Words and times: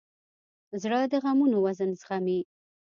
زړه 0.81 0.99
د 1.11 1.13
غمونو 1.23 1.57
وزن 1.65 1.89
زغمي. 2.01 2.39